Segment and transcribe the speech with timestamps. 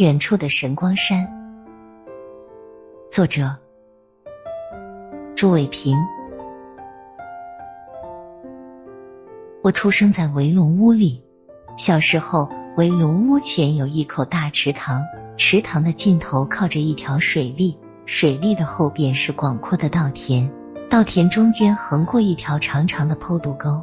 [0.00, 1.28] 远处的神光山，
[3.10, 3.58] 作者
[5.36, 5.98] 朱伟平。
[9.62, 11.22] 我出生在围龙屋里，
[11.76, 15.04] 小时候围龙屋前有一口大池塘，
[15.36, 17.76] 池塘的尽头靠着一条水砾，
[18.06, 20.50] 水砾的后边是广阔的稻田，
[20.88, 23.82] 稻田中间横过一条长长的坡渡沟。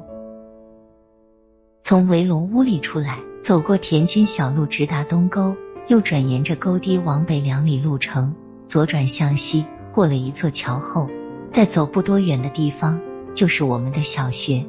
[1.83, 5.55] 从围龙屋里出来，走过田间小路，直达东沟。
[5.87, 11.09] 右转，沿着沟堤往北两里路程，左转向西，过了一座桥后，
[11.49, 12.99] 再走不多远的地方
[13.33, 14.65] 就是我们的小学。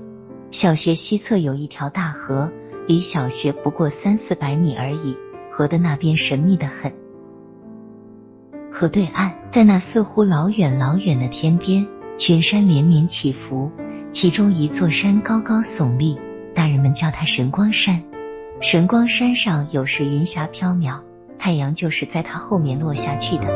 [0.53, 2.53] 小学西侧有一条大河，
[2.87, 5.17] 离小学不过三四百米而已。
[5.51, 6.93] 河的那边神秘的很，
[8.71, 13.73] 河对岸，在那似乎老远老远的天边，群山连绵起伏，
[14.13, 16.17] 其中一座山高高耸立，
[16.55, 18.05] 大人们叫它神光山。
[18.61, 21.03] 神光山上有时云霞飘渺。
[21.39, 23.47] 太阳就是在它后面落下去的。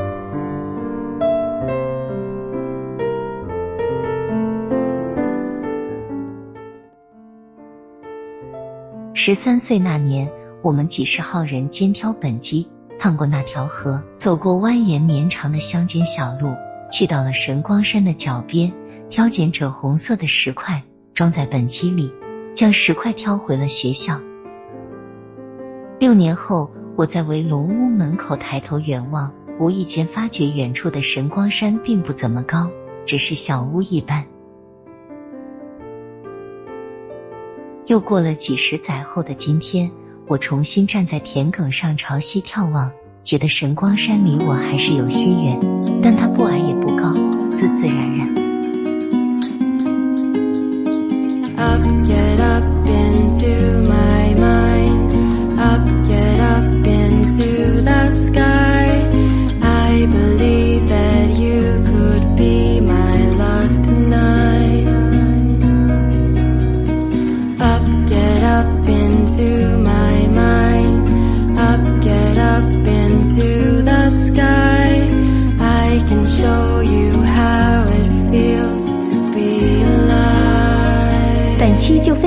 [9.14, 10.30] 十三岁那年，
[10.62, 12.68] 我们几十号人肩挑本机，
[13.00, 16.54] 趟过那条河，走过蜿蜒绵长的乡间小路，
[16.90, 18.72] 去到了神光山的脚边，
[19.10, 22.12] 挑拣着红色的石块，装在本机里，
[22.54, 24.20] 将石块挑回了学校。
[26.02, 26.68] 六年后。
[26.94, 32.70] 我在围龙屋门口抬头远望，无意间发觉远处的神光山并不怎么高，
[33.06, 34.26] 只是小屋一般。
[37.86, 39.90] 又过了几十载后的今天，
[40.26, 42.92] 我重新站在田埂上朝西眺望，
[43.24, 45.58] 觉得神光山离我还是有些远，
[46.02, 47.14] 但它不矮也不高，
[47.52, 48.34] 自自然然。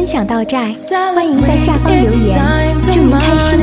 [0.06, 0.72] 分享到这儿，
[1.16, 2.40] 欢迎在下方留言，
[2.94, 3.58] 祝你开心。